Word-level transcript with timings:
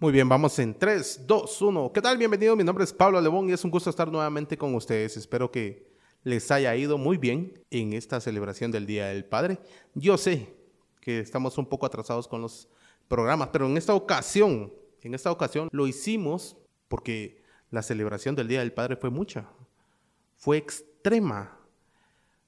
Muy 0.00 0.12
bien, 0.12 0.28
vamos 0.28 0.56
en 0.60 0.78
3, 0.78 1.24
2, 1.26 1.60
1. 1.60 1.92
¿Qué 1.92 2.00
tal? 2.00 2.16
Bienvenido, 2.16 2.54
mi 2.54 2.62
nombre 2.62 2.84
es 2.84 2.92
Pablo 2.92 3.20
Lebón 3.20 3.48
y 3.48 3.52
es 3.52 3.64
un 3.64 3.70
gusto 3.72 3.90
estar 3.90 4.08
nuevamente 4.12 4.56
con 4.56 4.72
ustedes. 4.76 5.16
Espero 5.16 5.50
que 5.50 5.90
les 6.22 6.52
haya 6.52 6.76
ido 6.76 6.98
muy 6.98 7.16
bien 7.16 7.64
en 7.68 7.92
esta 7.92 8.20
celebración 8.20 8.70
del 8.70 8.86
Día 8.86 9.06
del 9.06 9.24
Padre. 9.24 9.58
Yo 9.94 10.16
sé 10.16 10.54
que 11.00 11.18
estamos 11.18 11.58
un 11.58 11.66
poco 11.66 11.84
atrasados 11.84 12.28
con 12.28 12.40
los 12.40 12.68
programas, 13.08 13.48
pero 13.48 13.66
en 13.66 13.76
esta 13.76 13.92
ocasión, 13.92 14.72
en 15.02 15.14
esta 15.16 15.32
ocasión 15.32 15.68
lo 15.72 15.88
hicimos 15.88 16.56
porque 16.86 17.42
la 17.72 17.82
celebración 17.82 18.36
del 18.36 18.46
Día 18.46 18.60
del 18.60 18.72
Padre 18.72 18.94
fue 18.94 19.10
mucha, 19.10 19.50
fue 20.36 20.58
extrema. 20.58 21.58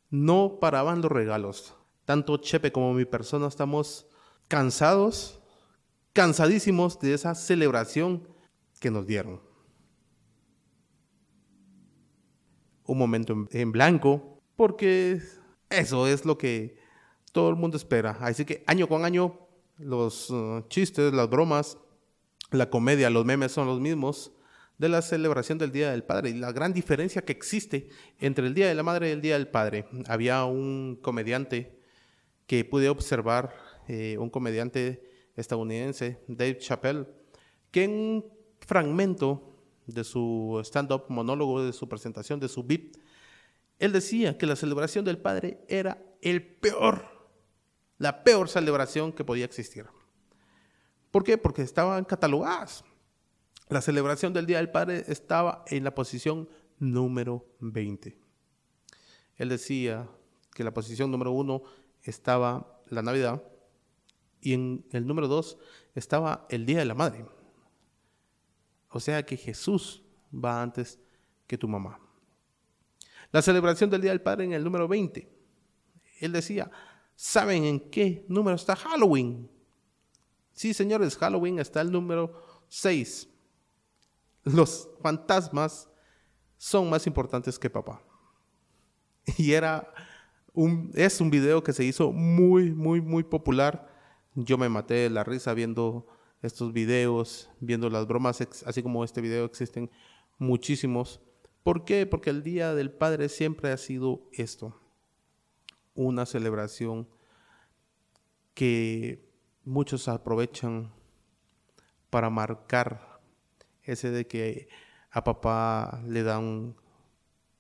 No 0.09 0.59
paraban 0.61 1.03
los 1.03 1.11
regalos. 1.11 1.75
Tanto 2.05 2.37
Chepe 2.37 2.71
como 2.71 2.95
mi 2.95 3.07
persona 3.07 3.49
estamos 3.49 4.07
cansados 4.47 5.40
cansadísimos 6.13 6.99
de 6.99 7.15
esa 7.15 7.35
celebración 7.35 8.27
que 8.81 8.91
nos 8.91 9.07
dieron. 9.07 9.41
Un 12.85 12.99
momento 12.99 13.47
en, 13.51 13.73
blanco, 13.73 14.43
porque 14.57 15.21
eso 15.69 16.07
es 16.07 16.25
lo 16.25 16.37
que 16.37 16.77
todo 17.33 17.51
el 17.51 17.57
mundo 17.57 17.77
espera. 17.77 18.19
Así 18.21 18.45
que 18.45 18.65
año 18.67 18.89
con 18.89 19.05
año 19.05 19.47
los 19.79 20.31
uh, 20.31 20.65
chistes, 20.69 21.13
las 21.13 21.31
bromas, 21.31 21.79
la 22.51 22.69
comedia, 22.69 23.11
los 23.11 23.25
memes 23.25 23.53
son 23.53 23.69
los 23.69 23.81
mismos 23.81 24.33
de 24.79 24.89
la 24.89 25.03
celebración 25.03 25.59
del 25.59 25.73
Día 25.73 25.91
del 25.91 26.03
Padre 26.03 26.31
y 26.31 26.35
la 26.35 26.53
gran 26.53 26.73
diferencia 26.73 27.23
que 27.23 27.33
existe 27.33 27.89
entre 28.19 28.47
el 28.47 28.55
Día 28.55 28.67
de 28.67 28.75
la 28.75 28.83
Madre 28.83 29.11
y 29.11 29.13
el 29.13 29.21
Día 29.21 29.35
del 29.35 29.47
Padre. 29.47 29.87
Había 30.09 30.45
un 30.47 30.99
comediante 31.01 31.79
que 32.47 32.65
pude 32.65 32.89
observar, 32.89 33.55
eh, 33.89 34.17
un 34.19 34.31
comediante 34.31 35.10
estadounidense, 35.37 36.23
Dave 36.29 36.59
Chappelle, 36.59 37.07
que 37.71 37.85
en 37.85 37.91
un 37.91 38.25
fragmento 38.61 39.57
de 39.87 40.05
su 40.05 40.61
stand-up 40.65 41.05
monólogo, 41.09 41.65
de 41.65 41.73
su 41.73 41.89
presentación, 41.89 42.41
de 42.41 42.49
su 42.49 42.63
VIP, 42.63 42.97
él 43.79 43.93
decía 43.93 44.37
que 44.37 44.47
la 44.47 44.57
celebración 44.57 45.05
del 45.05 45.19
Padre 45.19 45.65
era 45.69 46.03
el 46.21 46.45
peor, 46.45 47.05
la 47.99 48.23
peor 48.23 48.49
celebración 48.49 49.13
que 49.13 49.25
podía 49.25 49.47
existir. 49.47 49.87
¿Por 51.11 51.25
qué? 51.25 51.39
Porque 51.39 51.63
estaban 51.63 52.05
catalogadas. 52.05 52.85
La 53.69 53.81
celebración 53.81 54.33
del 54.33 54.47
Día 54.47 54.59
del 54.59 54.71
Padre 54.71 55.05
estaba 55.09 55.65
en 55.69 55.85
la 55.85 55.95
posición 55.95 56.49
número 56.79 57.47
20. 57.61 58.17
Él 59.37 59.49
decía 59.49 60.09
que 60.53 60.65
la 60.65 60.75
posición 60.75 61.11
número 61.11 61.33
uno 61.33 61.63
estaba 62.03 62.83
la 62.89 63.03
Navidad, 63.03 63.43
y 64.41 64.55
en 64.55 64.85
el 64.91 65.07
número 65.07 65.29
dos 65.29 65.59
estaba 65.95 66.47
el 66.49 66.67
Día 66.67 66.79
de 66.79 66.85
la 66.85 66.95
Madre. 66.95 67.27
O 68.91 69.01
sea 69.01 69.25
que 69.25 69.37
Jesús 69.37 70.03
va 70.33 70.63
antes 70.63 70.99
que 71.47 71.59
tu 71.59 71.69
mamá. 71.69 72.01
La 73.33 73.43
celebración 73.43 73.91
del 73.91 74.03
Día 74.03 74.11
del 74.11 74.23
Padre 74.23 74.45
en 74.45 74.53
el 74.53 74.65
número 74.65 74.89
20. 74.89 75.31
Él 76.21 76.33
decía, 76.33 76.71
¿saben 77.15 77.65
en 77.65 77.91
qué 77.91 78.25
número 78.29 78.57
está 78.57 78.75
Halloween? 78.77 79.49
Sí, 80.53 80.75
señores, 80.75 81.17
Halloween 81.17 81.59
está 81.59 81.81
el 81.81 81.93
número 81.93 82.65
6. 82.69 83.29
Los 84.45 84.89
fantasmas 85.01 85.89
son 86.57 86.91
más 86.91 87.07
importantes 87.07 87.59
que 87.59 87.71
papá. 87.71 88.03
Y 89.39 89.53
era 89.53 89.93
un, 90.53 90.91
es 90.95 91.21
un 91.21 91.31
video 91.31 91.63
que 91.63 91.73
se 91.73 91.85
hizo 91.85 92.11
muy, 92.11 92.73
muy, 92.73 93.01
muy 93.01 93.23
popular 93.23 93.90
yo 94.35 94.59
me 94.59 94.69
maté 94.69 94.95
de 94.95 95.11
la 95.11 95.25
risa 95.25 95.55
viendo 95.55 96.07
estos 96.43 96.73
videos, 96.73 97.51
viendo 97.61 97.91
las 97.91 98.07
bromas, 98.07 98.41
así 98.65 98.83
como 98.83 99.05
este 99.05 99.21
video 99.21 99.45
existen 99.45 99.91
muchísimos. 100.39 101.21
¿Por 101.63 101.85
qué? 101.85 102.07
Porque 102.07 102.31
el 102.31 102.43
Día 102.43 102.75
del 102.75 102.91
Padre 102.91 103.29
siempre 103.29 103.71
ha 103.71 103.77
sido 103.77 104.29
esto, 104.33 104.81
una 105.95 106.25
celebración 106.25 107.09
que 108.55 109.29
muchos 109.65 110.09
aprovechan 110.09 110.93
para 112.09 112.31
marcar 112.31 113.21
ese 113.83 114.11
de 114.11 114.27
que 114.27 114.69
a 115.11 115.25
papá 115.25 116.03
le 116.07 116.23
dan 116.23 116.77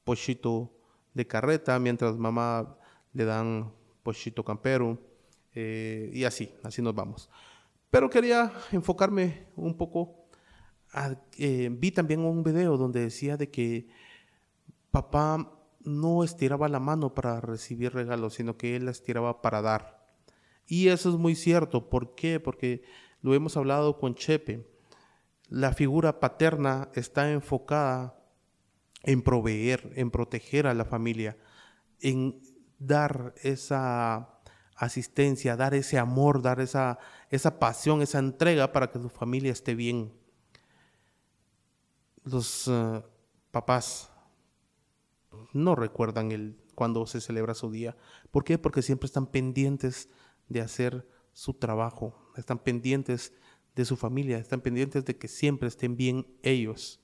pochito 0.05 0.73
de 1.15 1.27
carreta, 1.27 1.79
mientras 1.79 2.17
mamá 2.17 2.79
le 3.13 3.25
dan 3.25 3.73
pochito 4.03 4.45
campero 4.45 5.10
eh, 5.55 6.11
y 6.13 6.25
así, 6.25 6.53
así 6.63 6.83
nos 6.83 6.95
vamos. 6.95 7.29
Pero 7.91 8.09
quería 8.09 8.53
enfocarme 8.73 9.47
un 9.57 9.77
poco. 9.77 10.27
Eh, 11.39 11.69
vi 11.73 11.91
también 11.91 12.21
un 12.21 12.43
video 12.43 12.77
donde 12.77 13.01
decía 13.01 13.37
de 13.37 13.51
que 13.51 13.89
papá 14.91 15.57
no 15.83 16.25
estiraba 16.25 16.69
la 16.69 16.81
mano 16.81 17.15
para 17.15 17.41
recibir 17.41 17.95
regalos, 17.95 18.35
sino 18.35 18.57
que 18.57 18.77
él 18.77 18.85
la 18.85 18.91
estiraba 18.91 19.41
para 19.43 19.63
dar. 19.63 20.07
Y 20.67 20.89
eso 20.89 21.11
es 21.11 21.17
muy 21.17 21.35
cierto. 21.35 21.89
¿Por 21.89 22.15
qué? 22.15 22.39
Porque 22.39 22.83
lo 23.23 23.35
hemos 23.35 23.57
hablado 23.57 23.99
con 23.99 24.15
Chepe. 24.15 24.69
La 25.49 25.73
figura 25.73 26.21
paterna 26.21 26.91
está 26.95 27.31
enfocada 27.33 28.17
en 29.03 29.23
proveer, 29.23 29.93
en 29.97 30.11
proteger 30.11 30.67
a 30.67 30.75
la 30.75 30.85
familia, 30.85 31.37
en 32.01 32.41
dar 32.79 33.35
esa 33.43 34.40
asistencia, 34.81 35.57
dar 35.57 35.75
ese 35.75 35.99
amor, 35.99 36.41
dar 36.41 36.59
esa, 36.59 36.99
esa 37.29 37.59
pasión, 37.59 38.01
esa 38.01 38.19
entrega 38.19 38.73
para 38.73 38.91
que 38.91 38.99
tu 38.99 39.11
familia 39.11 39.53
esté 39.53 39.75
bien. 39.75 40.11
Los 42.25 42.67
eh, 42.67 43.03
papás 43.51 44.11
no 45.53 45.75
recuerdan 45.75 46.33
el, 46.33 46.59
cuando 46.75 47.07
se 47.07 47.21
celebra 47.21 47.55
su 47.55 47.71
día. 47.71 47.95
¿Por 48.31 48.43
qué? 48.43 48.57
Porque 48.57 48.81
siempre 48.81 49.05
están 49.05 49.27
pendientes 49.27 50.09
de 50.49 50.63
hacer 50.63 51.07
su 51.33 51.53
trabajo, 51.55 52.33
están 52.37 52.59
pendientes 52.59 53.35
de 53.77 53.85
su 53.85 53.97
familia, 53.97 54.39
están 54.39 54.63
pendientes 54.63 55.05
de 55.05 55.19
que 55.19 55.29
siempre 55.29 55.69
estén 55.69 55.95
bien 55.97 56.27
ellos. 56.43 57.01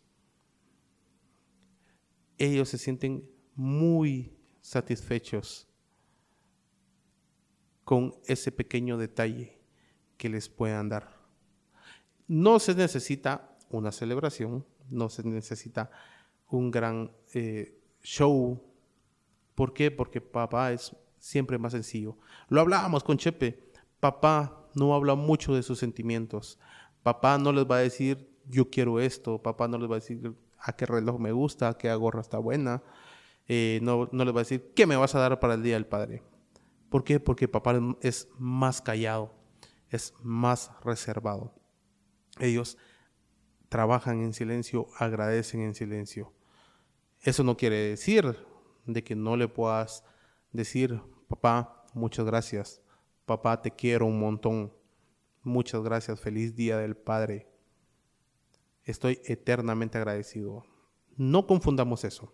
Ellos 2.38 2.70
se 2.70 2.78
sienten 2.78 3.30
muy 3.54 4.34
satisfechos 4.62 5.68
con 7.86 8.16
ese 8.26 8.50
pequeño 8.50 8.98
detalle 8.98 9.60
que 10.16 10.28
les 10.28 10.48
puedan 10.48 10.88
dar. 10.88 11.20
No 12.26 12.58
se 12.58 12.74
necesita 12.74 13.56
una 13.70 13.92
celebración, 13.92 14.66
no 14.90 15.08
se 15.08 15.22
necesita 15.22 15.92
un 16.48 16.72
gran 16.72 17.12
eh, 17.32 17.78
show. 18.02 18.60
¿Por 19.54 19.72
qué? 19.72 19.92
Porque 19.92 20.20
papá 20.20 20.72
es 20.72 20.96
siempre 21.20 21.58
más 21.58 21.74
sencillo. 21.74 22.18
Lo 22.48 22.60
hablábamos 22.60 23.04
con 23.04 23.18
Chepe. 23.18 23.70
Papá 24.00 24.68
no 24.74 24.92
habla 24.92 25.14
mucho 25.14 25.54
de 25.54 25.62
sus 25.62 25.78
sentimientos. 25.78 26.58
Papá 27.04 27.38
no 27.38 27.52
les 27.52 27.70
va 27.70 27.76
a 27.76 27.80
decir 27.82 28.28
yo 28.48 28.68
quiero 28.68 28.98
esto. 28.98 29.40
Papá 29.40 29.68
no 29.68 29.78
les 29.78 29.88
va 29.88 29.94
a 29.94 30.00
decir 30.00 30.34
a 30.58 30.74
qué 30.74 30.86
reloj 30.86 31.20
me 31.20 31.30
gusta, 31.30 31.68
a 31.68 31.78
qué 31.78 31.94
gorra 31.94 32.20
está 32.20 32.38
buena. 32.38 32.82
Eh, 33.46 33.78
no, 33.80 34.08
no 34.10 34.24
les 34.24 34.34
va 34.34 34.40
a 34.40 34.42
decir 34.42 34.72
qué 34.74 34.86
me 34.86 34.96
vas 34.96 35.14
a 35.14 35.20
dar 35.20 35.38
para 35.38 35.54
el 35.54 35.62
Día 35.62 35.74
del 35.74 35.86
Padre. 35.86 36.24
¿Por 36.88 37.04
qué? 37.04 37.20
Porque 37.20 37.48
papá 37.48 37.78
es 38.00 38.28
más 38.38 38.80
callado, 38.80 39.34
es 39.90 40.14
más 40.22 40.70
reservado. 40.82 41.54
Ellos 42.38 42.78
trabajan 43.68 44.20
en 44.20 44.32
silencio, 44.32 44.86
agradecen 44.98 45.60
en 45.60 45.74
silencio. 45.74 46.32
Eso 47.20 47.42
no 47.42 47.56
quiere 47.56 47.76
decir 47.76 48.36
de 48.84 49.02
que 49.02 49.16
no 49.16 49.36
le 49.36 49.48
puedas 49.48 50.04
decir, 50.52 51.00
papá, 51.28 51.84
muchas 51.92 52.24
gracias, 52.24 52.80
papá, 53.24 53.60
te 53.60 53.72
quiero 53.72 54.06
un 54.06 54.20
montón, 54.20 54.72
muchas 55.42 55.82
gracias, 55.82 56.20
feliz 56.20 56.54
día 56.54 56.78
del 56.78 56.96
Padre. 56.96 57.48
Estoy 58.84 59.20
eternamente 59.24 59.98
agradecido. 59.98 60.64
No 61.16 61.46
confundamos 61.46 62.04
eso. 62.04 62.32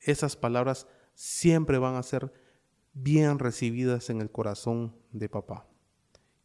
Esas 0.00 0.34
palabras 0.34 0.88
siempre 1.14 1.78
van 1.78 1.94
a 1.94 2.02
ser 2.02 2.32
bien 2.94 3.38
recibidas 3.38 4.08
en 4.08 4.20
el 4.20 4.30
corazón 4.30 4.94
de 5.12 5.28
papá. 5.28 5.66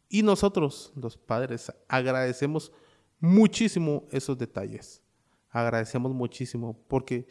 Y 0.08 0.22
nosotros, 0.22 0.92
los 0.96 1.16
padres, 1.16 1.72
agradecemos 1.88 2.72
muchísimo 3.20 4.08
esos 4.10 4.36
detalles. 4.36 5.02
Agradecemos 5.50 6.12
muchísimo 6.12 6.76
porque 6.88 7.26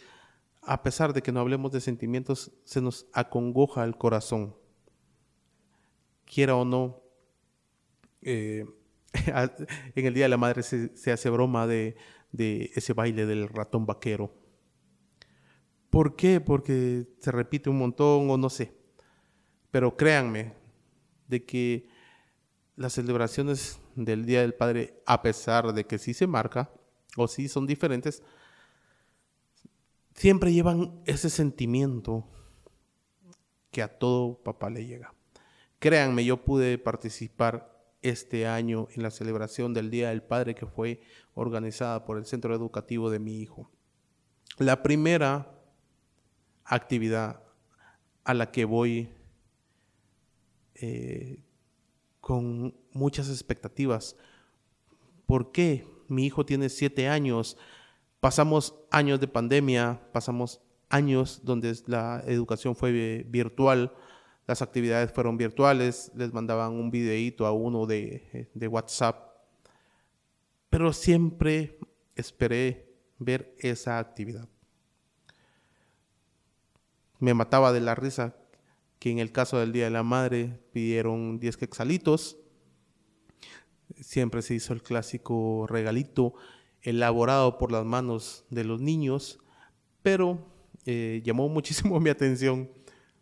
a 0.62 0.83
pesar 0.83 1.13
de 1.13 1.21
que 1.21 1.31
no 1.31 1.39
hablemos 1.39 1.71
de 1.71 1.81
sentimientos, 1.81 2.51
se 2.63 2.81
nos 2.81 3.07
acongoja 3.13 3.83
el 3.83 3.98
corazón. 3.98 4.56
Quiera 6.25 6.56
o 6.56 6.66
no, 6.66 7.01
eh, 8.21 8.66
en 9.95 10.06
el 10.06 10.13
Día 10.13 10.25
de 10.25 10.30
la 10.30 10.38
Madre 10.38 10.63
se, 10.63 11.12
hace 11.12 11.30
broma 11.30 11.66
de, 11.66 11.95
de 12.31 12.71
ese 12.75 12.94
baile 12.94 13.25
del 13.25 13.50
ratón 13.50 13.86
vaquero. 13.86 14.33
¿Por 15.89 16.16
qué? 16.16 16.39
Porque 16.39 17.07
se 17.19 17.31
repite 17.31 17.69
un 17.69 17.80
montón 17.80 18.30
o 18.30 18.38
no 18.38 18.50
sé. 18.50 18.78
Pero 19.71 19.95
créanme 19.95 20.54
de 21.27 21.45
que 21.45 21.88
las 22.75 22.94
celebraciones 22.94 23.80
del 23.95 24.25
Día 24.25 24.42
del 24.42 24.54
Padre, 24.54 25.01
a 25.06 25.21
pesar 25.21 25.74
de 25.74 25.86
que 25.86 25.98
sí 26.00 26.13
se 26.13 26.27
marca 26.27 26.71
o 27.18 27.27
sí 27.27 27.48
son 27.48 27.68
diferentes, 27.68 28.24
siempre 30.16 30.54
llevan 30.54 31.01
ese 31.06 31.30
sentimiento 31.30 32.27
que 33.71 33.81
a 33.81 34.00
todo 34.00 34.42
papá 34.42 34.69
le 34.69 34.86
llega. 34.86 35.13
Créanme, 35.80 36.25
yo 36.25 36.44
pude 36.44 36.77
participar 36.77 37.80
este 38.01 38.48
año 38.48 38.88
en 38.92 39.04
la 39.04 39.12
celebración 39.12 39.74
del 39.74 39.89
Día 39.89 40.10
del 40.10 40.24
Padre 40.24 40.56
que 40.56 40.66
fue 40.66 41.01
organizada 41.33 42.06
por 42.06 42.18
el 42.18 42.25
centro 42.25 42.56
educativo 42.56 43.10
de 43.10 43.19
mi 43.19 43.39
hijo. 43.39 43.69
La 44.57 44.83
primera 44.83 45.54
actividad 46.63 47.44
a 48.24 48.33
la 48.33 48.51
que 48.51 48.66
voy 48.66 49.10
eh, 50.81 51.39
con 52.21 52.75
muchas 52.93 53.29
expectativas. 53.29 54.15
¿Por 55.25 55.51
qué? 55.51 55.87
Mi 56.07 56.25
hijo 56.25 56.45
tiene 56.45 56.69
siete 56.69 57.07
años, 57.07 57.57
pasamos 58.19 58.75
años 58.91 59.19
de 59.19 59.27
pandemia, 59.27 60.01
pasamos 60.11 60.61
años 60.89 61.41
donde 61.43 61.75
la 61.85 62.23
educación 62.25 62.75
fue 62.75 63.23
virtual, 63.27 63.93
las 64.47 64.61
actividades 64.61 65.11
fueron 65.11 65.37
virtuales, 65.37 66.11
les 66.15 66.33
mandaban 66.33 66.71
un 66.71 66.89
videíto 66.89 67.45
a 67.45 67.51
uno 67.51 67.85
de, 67.85 68.49
de 68.53 68.67
WhatsApp, 68.67 69.35
pero 70.69 70.91
siempre 70.93 71.77
esperé 72.15 72.95
ver 73.19 73.55
esa 73.59 73.99
actividad. 73.99 74.47
Me 77.19 77.33
mataba 77.33 77.71
de 77.71 77.81
la 77.81 77.95
risa 77.95 78.35
que 78.99 79.09
en 79.11 79.19
el 79.19 79.31
caso 79.31 79.57
del 79.57 79.71
Día 79.71 79.85
de 79.85 79.91
la 79.91 80.03
Madre 80.03 80.59
pidieron 80.73 81.39
10 81.39 81.57
quexalitos. 81.57 82.37
Siempre 84.01 84.41
se 84.41 84.55
hizo 84.55 84.73
el 84.73 84.83
clásico 84.83 85.65
regalito 85.67 86.33
elaborado 86.81 87.57
por 87.57 87.71
las 87.71 87.85
manos 87.85 88.45
de 88.49 88.63
los 88.65 88.81
niños, 88.81 89.39
pero 90.03 90.45
eh, 90.85 91.21
llamó 91.23 91.49
muchísimo 91.49 91.99
mi 91.99 92.09
atención 92.09 92.69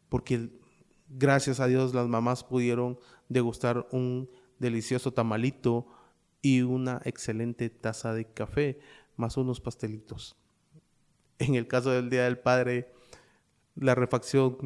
porque 0.09 0.49
gracias 1.09 1.59
a 1.59 1.67
Dios 1.67 1.93
las 1.93 2.07
mamás 2.07 2.43
pudieron 2.43 2.99
degustar 3.29 3.87
un 3.91 4.29
delicioso 4.59 5.13
tamalito 5.13 5.87
y 6.41 6.61
una 6.61 7.01
excelente 7.05 7.69
taza 7.69 8.13
de 8.13 8.25
café, 8.25 8.79
más 9.15 9.37
unos 9.37 9.59
pastelitos. 9.59 10.35
En 11.39 11.55
el 11.55 11.67
caso 11.67 11.91
del 11.91 12.09
Día 12.09 12.23
del 12.23 12.39
Padre, 12.39 12.91
la 13.75 13.95
refacción 13.95 14.57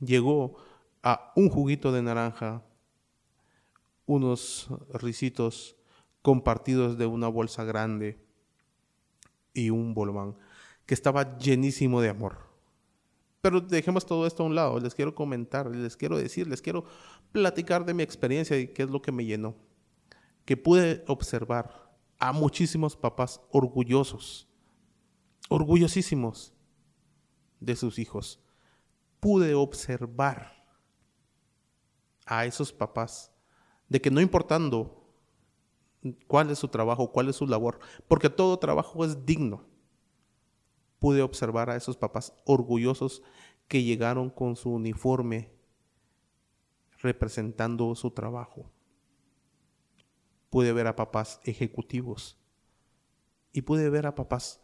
llegó 0.00 0.56
a 1.02 1.32
un 1.36 1.48
juguito 1.48 1.92
de 1.92 2.02
naranja, 2.02 2.62
unos 4.06 4.68
risitos 4.92 5.76
compartidos 6.22 6.98
de 6.98 7.06
una 7.06 7.28
bolsa 7.28 7.64
grande 7.64 8.18
y 9.54 9.70
un 9.70 9.94
bolván 9.94 10.36
que 10.86 10.94
estaba 10.94 11.38
llenísimo 11.38 12.00
de 12.00 12.08
amor. 12.08 12.50
Pero 13.40 13.60
dejemos 13.60 14.04
todo 14.04 14.26
esto 14.26 14.42
a 14.42 14.46
un 14.46 14.54
lado, 14.54 14.78
les 14.80 14.94
quiero 14.94 15.14
comentar, 15.14 15.70
les 15.70 15.96
quiero 15.96 16.18
decir, 16.18 16.46
les 16.46 16.60
quiero 16.60 16.84
platicar 17.32 17.86
de 17.86 17.94
mi 17.94 18.02
experiencia 18.02 18.58
y 18.58 18.68
qué 18.68 18.82
es 18.82 18.90
lo 18.90 19.00
que 19.00 19.12
me 19.12 19.24
llenó. 19.24 19.54
Que 20.44 20.56
pude 20.56 21.04
observar 21.06 21.90
a 22.18 22.32
muchísimos 22.32 22.96
papás 22.96 23.40
orgullosos, 23.50 24.46
orgullosísimos 25.48 26.52
de 27.60 27.76
sus 27.76 27.98
hijos. 27.98 28.40
Pude 29.20 29.54
observar 29.54 30.64
a 32.26 32.46
esos 32.46 32.72
papás 32.72 33.32
de 33.88 34.00
que 34.00 34.10
no 34.10 34.20
importando 34.20 35.00
cuál 36.26 36.50
es 36.50 36.58
su 36.58 36.68
trabajo, 36.68 37.12
cuál 37.12 37.28
es 37.28 37.36
su 37.36 37.46
labor, 37.46 37.78
porque 38.08 38.30
todo 38.30 38.58
trabajo 38.58 39.04
es 39.04 39.26
digno. 39.26 39.64
Pude 40.98 41.22
observar 41.22 41.70
a 41.70 41.76
esos 41.76 41.96
papás 41.96 42.34
orgullosos 42.44 43.22
que 43.68 43.82
llegaron 43.82 44.30
con 44.30 44.56
su 44.56 44.70
uniforme 44.70 45.52
representando 46.98 47.94
su 47.94 48.10
trabajo. 48.10 48.70
Pude 50.50 50.72
ver 50.72 50.86
a 50.86 50.96
papás 50.96 51.40
ejecutivos 51.44 52.36
y 53.52 53.62
pude 53.62 53.88
ver 53.90 54.06
a 54.06 54.14
papás 54.14 54.60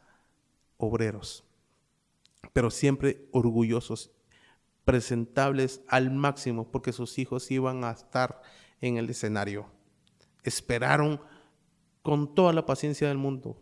obreros, 0.77 1.45
pero 2.53 2.71
siempre 2.71 3.29
orgullosos, 3.33 4.11
presentables 4.87 5.83
al 5.89 6.11
máximo 6.11 6.71
porque 6.73 6.95
sus 6.95 7.19
hijos 7.19 7.51
iban 7.51 7.85
a 7.85 7.91
estar 7.91 8.41
en 8.81 8.97
el 8.97 9.11
escenario 9.11 9.77
esperaron 10.47 11.21
con 12.03 12.35
toda 12.35 12.53
la 12.53 12.67
paciencia 12.67 13.09
del 13.09 13.19
mundo 13.19 13.61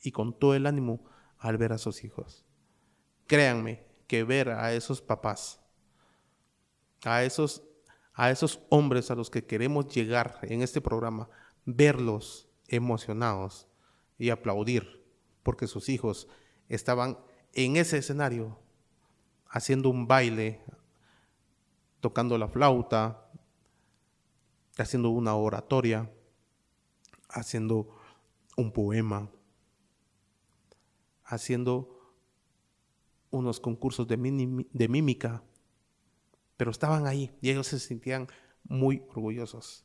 y 0.00 0.12
con 0.12 0.38
todo 0.38 0.54
el 0.54 0.66
ánimo 0.66 1.04
al 1.38 1.58
ver 1.58 1.72
a 1.72 1.78
sus 1.78 2.04
hijos. 2.04 2.46
Créanme 3.26 3.84
que 4.06 4.22
ver 4.22 4.50
a 4.50 4.72
esos 4.72 5.02
papás, 5.02 5.60
a 7.04 7.24
esos, 7.24 7.64
a 8.12 8.30
esos 8.30 8.60
hombres 8.68 9.10
a 9.10 9.14
los 9.14 9.28
que 9.28 9.44
queremos 9.44 9.88
llegar 9.88 10.38
en 10.42 10.62
este 10.62 10.80
programa, 10.80 11.28
verlos 11.64 12.48
emocionados 12.68 13.66
y 14.18 14.30
aplaudir 14.30 15.04
porque 15.42 15.66
sus 15.66 15.88
hijos 15.88 16.28
estaban 16.68 17.18
en 17.52 17.76
ese 17.76 17.98
escenario 17.98 18.58
haciendo 19.54 19.88
un 19.88 20.08
baile, 20.08 20.60
tocando 22.00 22.36
la 22.36 22.48
flauta, 22.48 23.30
haciendo 24.76 25.10
una 25.10 25.36
oratoria, 25.36 26.10
haciendo 27.28 27.96
un 28.56 28.72
poema, 28.72 29.30
haciendo 31.22 32.16
unos 33.30 33.60
concursos 33.60 34.08
de, 34.08 34.16
mímica, 34.16 35.44
pero 36.56 36.72
estaban 36.72 37.06
ahí 37.06 37.30
y 37.40 37.50
ellos 37.50 37.68
se 37.68 37.78
sentían 37.78 38.26
muy 38.64 39.04
orgullosos. 39.10 39.84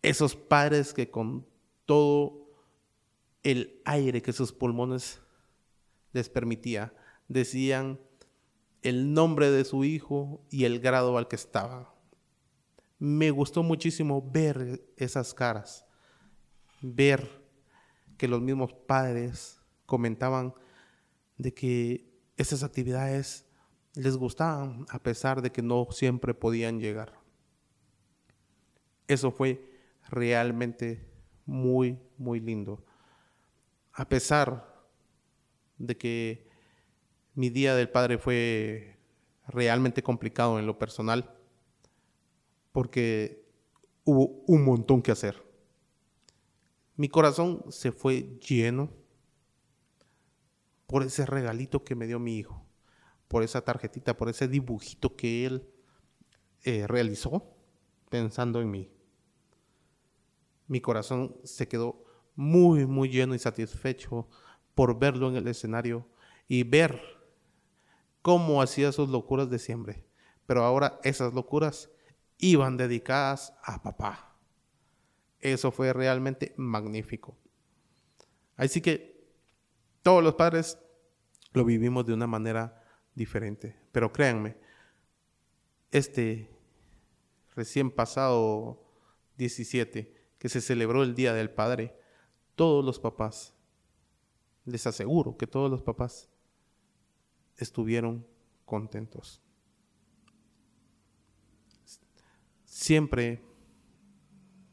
Esos 0.00 0.36
padres 0.36 0.94
que 0.94 1.10
con 1.10 1.44
todo 1.86 2.46
el 3.42 3.82
aire 3.84 4.22
que 4.22 4.32
sus 4.32 4.52
pulmones 4.52 5.20
les 6.12 6.28
permitía, 6.28 6.94
decían 7.26 7.98
el 8.82 9.12
nombre 9.12 9.50
de 9.50 9.64
su 9.64 9.84
hijo 9.84 10.44
y 10.50 10.64
el 10.64 10.80
grado 10.80 11.18
al 11.18 11.28
que 11.28 11.36
estaba 11.36 11.94
me 13.00 13.30
gustó 13.30 13.62
muchísimo 13.62 14.22
ver 14.30 14.84
esas 14.98 15.32
caras, 15.32 15.86
ver 16.82 17.42
que 18.18 18.28
los 18.28 18.42
mismos 18.42 18.74
padres 18.74 19.58
comentaban 19.86 20.52
de 21.38 21.54
que 21.54 22.12
esas 22.36 22.62
actividades 22.62 23.46
les 23.94 24.18
gustaban 24.18 24.84
a 24.90 25.02
pesar 25.02 25.40
de 25.40 25.50
que 25.50 25.62
no 25.62 25.88
siempre 25.90 26.34
podían 26.34 26.78
llegar. 26.78 27.18
Eso 29.08 29.32
fue 29.32 29.80
realmente 30.10 31.10
muy, 31.46 31.98
muy 32.18 32.38
lindo. 32.38 32.84
A 33.94 34.06
pesar 34.06 34.78
de 35.78 35.96
que 35.96 36.49
mi 37.34 37.50
día 37.50 37.74
del 37.74 37.88
padre 37.88 38.18
fue 38.18 38.96
realmente 39.46 40.02
complicado 40.02 40.58
en 40.58 40.66
lo 40.66 40.78
personal, 40.78 41.34
porque 42.72 43.44
hubo 44.04 44.42
un 44.46 44.64
montón 44.64 45.02
que 45.02 45.12
hacer. 45.12 45.42
Mi 46.96 47.08
corazón 47.08 47.64
se 47.68 47.92
fue 47.92 48.38
lleno 48.46 48.90
por 50.86 51.02
ese 51.02 51.24
regalito 51.24 51.84
que 51.84 51.94
me 51.94 52.06
dio 52.06 52.18
mi 52.18 52.36
hijo, 52.36 52.66
por 53.28 53.42
esa 53.42 53.62
tarjetita, 53.62 54.16
por 54.16 54.28
ese 54.28 54.48
dibujito 54.48 55.16
que 55.16 55.46
él 55.46 55.68
eh, 56.64 56.86
realizó 56.86 57.56
pensando 58.10 58.60
en 58.60 58.70
mí. 58.70 58.90
Mi 60.66 60.80
corazón 60.80 61.36
se 61.44 61.68
quedó 61.68 62.04
muy, 62.34 62.86
muy 62.86 63.08
lleno 63.08 63.34
y 63.34 63.38
satisfecho 63.38 64.28
por 64.74 64.98
verlo 64.98 65.28
en 65.28 65.36
el 65.36 65.48
escenario 65.48 66.06
y 66.48 66.64
ver 66.64 67.19
cómo 68.22 68.62
hacía 68.62 68.92
sus 68.92 69.08
locuras 69.08 69.50
de 69.50 69.58
siempre. 69.58 70.04
Pero 70.46 70.64
ahora 70.64 71.00
esas 71.04 71.32
locuras 71.34 71.90
iban 72.38 72.76
dedicadas 72.76 73.52
a 73.62 73.82
papá. 73.82 74.36
Eso 75.38 75.70
fue 75.70 75.92
realmente 75.92 76.54
magnífico. 76.56 77.36
Así 78.56 78.80
que 78.80 79.28
todos 80.02 80.22
los 80.22 80.34
padres 80.34 80.78
lo 81.52 81.64
vivimos 81.64 82.06
de 82.06 82.14
una 82.14 82.26
manera 82.26 82.82
diferente. 83.14 83.76
Pero 83.92 84.12
créanme, 84.12 84.56
este 85.90 86.50
recién 87.54 87.90
pasado 87.90 88.82
17, 89.36 90.14
que 90.38 90.48
se 90.48 90.60
celebró 90.60 91.02
el 91.02 91.14
Día 91.14 91.34
del 91.34 91.50
Padre, 91.50 91.94
todos 92.54 92.84
los 92.84 92.98
papás, 92.98 93.54
les 94.64 94.86
aseguro 94.86 95.36
que 95.36 95.46
todos 95.46 95.70
los 95.70 95.82
papás 95.82 96.29
estuvieron 97.60 98.26
contentos. 98.64 99.42
siempre 102.80 103.42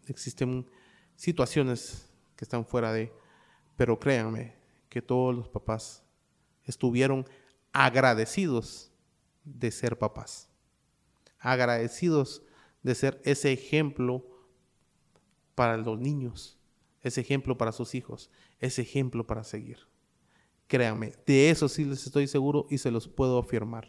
existen 0.05 0.65
situaciones 1.15 2.09
que 2.35 2.45
están 2.45 2.65
fuera 2.65 2.93
de, 2.93 3.11
pero 3.75 3.99
créanme 3.99 4.55
que 4.87 5.01
todos 5.01 5.35
los 5.35 5.49
papás 5.49 6.03
estuvieron 6.63 7.25
agradecidos 7.73 8.91
de 9.43 9.71
ser 9.71 9.97
papás, 9.97 10.49
agradecidos 11.39 12.43
de 12.81 12.95
ser 12.95 13.21
ese 13.25 13.51
ejemplo 13.51 14.25
para 15.53 15.75
los 15.75 15.99
niños, 15.99 16.57
ese 17.01 17.21
ejemplo 17.21 17.57
para 17.57 17.71
sus 17.71 17.93
hijos, 17.93 18.29
ese 18.59 18.83
ejemplo 18.83 19.27
para 19.27 19.43
seguir. 19.43 19.79
Créanme, 20.67 21.13
de 21.25 21.49
eso 21.49 21.69
sí 21.69 21.85
les 21.85 22.05
estoy 22.05 22.27
seguro 22.27 22.67
y 22.69 22.77
se 22.77 22.91
los 22.91 23.07
puedo 23.07 23.39
afirmar. 23.39 23.87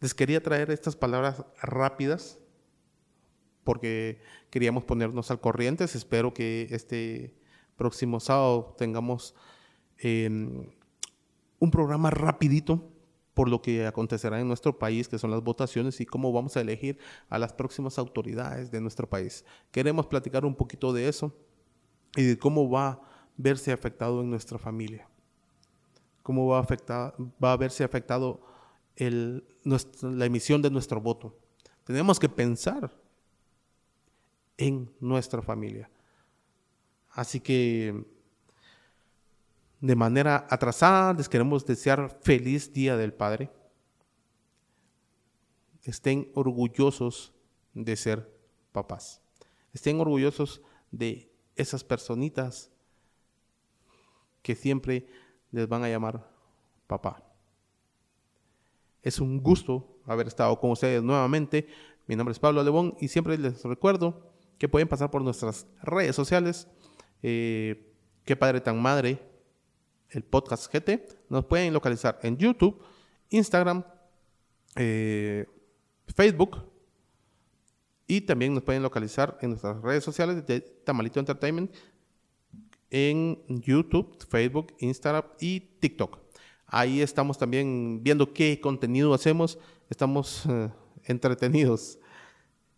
Les 0.00 0.14
quería 0.14 0.42
traer 0.42 0.70
estas 0.70 0.96
palabras 0.96 1.44
rápidas 1.62 2.38
porque 3.62 4.20
queríamos 4.50 4.84
ponernos 4.84 5.30
al 5.30 5.40
corriente. 5.40 5.84
Espero 5.84 6.34
que 6.34 6.66
este 6.70 7.36
próximo 7.76 8.18
sábado 8.18 8.74
tengamos 8.76 9.34
em, 9.98 10.66
un 11.58 11.70
programa 11.70 12.10
rapidito 12.10 12.90
por 13.34 13.48
lo 13.48 13.62
que 13.62 13.86
acontecerá 13.86 14.40
en 14.40 14.48
nuestro 14.48 14.78
país, 14.78 15.06
que 15.06 15.18
son 15.18 15.30
las 15.30 15.42
votaciones 15.42 16.00
y 16.00 16.06
cómo 16.06 16.32
vamos 16.32 16.56
a 16.56 16.60
elegir 16.60 16.98
a 17.28 17.38
las 17.38 17.52
próximas 17.52 17.98
autoridades 17.98 18.70
de 18.70 18.80
nuestro 18.80 19.08
país. 19.08 19.44
Queremos 19.70 20.06
platicar 20.06 20.44
un 20.44 20.54
poquito 20.54 20.92
de 20.92 21.08
eso 21.08 21.32
y 22.16 22.24
de 22.24 22.38
cómo 22.38 22.68
va 22.68 23.00
verse 23.42 23.72
afectado 23.72 24.20
en 24.20 24.30
nuestra 24.30 24.58
familia. 24.58 25.08
Cómo 26.22 26.46
va 26.46 26.58
a, 26.58 26.60
afectar, 26.60 27.14
va 27.42 27.52
a 27.52 27.56
verse 27.56 27.82
afectado 27.82 28.40
la 28.96 30.24
emisión 30.26 30.60
de 30.60 30.70
nuestro 30.70 31.00
voto. 31.00 31.34
Tenemos 31.84 32.18
que 32.18 32.28
pensar 32.28 32.92
en 34.58 34.92
nuestra 35.00 35.40
familia. 35.40 35.90
Así 37.10 37.40
que 37.40 38.04
de 39.80 39.96
manera 39.96 40.46
atrasada 40.50 41.14
les 41.14 41.28
queremos 41.28 41.64
desear 41.64 42.18
feliz 42.22 42.72
Día 42.72 42.96
del 42.96 43.14
Padre. 43.14 43.50
Estén 45.82 46.30
orgullosos 46.34 47.32
de 47.72 47.96
ser 47.96 48.30
papás. 48.72 49.22
Estén 49.72 49.98
orgullosos 49.98 50.60
de 50.90 51.32
esas 51.56 51.82
personitas 51.82 52.69
que 54.42 54.54
siempre 54.54 55.06
les 55.50 55.68
van 55.68 55.84
a 55.84 55.88
llamar 55.88 56.30
papá. 56.86 57.22
Es 59.02 59.20
un 59.20 59.42
gusto 59.42 60.00
haber 60.06 60.26
estado 60.26 60.58
con 60.58 60.70
ustedes 60.70 61.02
nuevamente. 61.02 61.66
Mi 62.06 62.16
nombre 62.16 62.32
es 62.32 62.38
Pablo 62.38 62.62
Lebón 62.62 62.96
y 63.00 63.08
siempre 63.08 63.38
les 63.38 63.62
recuerdo 63.64 64.30
que 64.58 64.68
pueden 64.68 64.88
pasar 64.88 65.10
por 65.10 65.22
nuestras 65.22 65.66
redes 65.82 66.14
sociales. 66.14 66.68
Eh, 67.22 67.94
qué 68.24 68.36
padre 68.36 68.60
tan 68.60 68.80
madre, 68.80 69.22
el 70.10 70.22
podcast 70.22 70.72
GT. 70.72 71.06
Nos 71.28 71.44
pueden 71.46 71.72
localizar 71.72 72.18
en 72.22 72.36
YouTube, 72.36 72.82
Instagram, 73.30 73.84
eh, 74.76 75.46
Facebook 76.14 76.70
y 78.06 78.20
también 78.22 78.52
nos 78.52 78.64
pueden 78.64 78.82
localizar 78.82 79.38
en 79.40 79.50
nuestras 79.50 79.80
redes 79.82 80.02
sociales 80.02 80.44
de 80.46 80.60
Tamalito 80.60 81.20
Entertainment 81.20 81.72
en 82.90 83.42
YouTube, 83.48 84.16
Facebook, 84.28 84.74
Instagram 84.78 85.24
y 85.40 85.60
TikTok. 85.60 86.18
Ahí 86.66 87.00
estamos 87.00 87.38
también 87.38 88.02
viendo 88.02 88.32
qué 88.32 88.60
contenido 88.60 89.12
hacemos. 89.14 89.58
Estamos 89.88 90.44
eh, 90.48 90.70
entretenidos. 91.04 91.98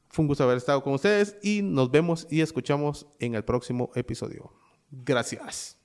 Fue 0.08 0.22
un 0.22 0.28
gusto 0.28 0.44
haber 0.44 0.58
estado 0.58 0.82
con 0.82 0.94
ustedes 0.94 1.36
y 1.42 1.62
nos 1.62 1.90
vemos 1.90 2.26
y 2.30 2.40
escuchamos 2.40 3.06
en 3.18 3.34
el 3.34 3.44
próximo 3.44 3.90
episodio. 3.94 4.52
Gracias. 4.90 5.81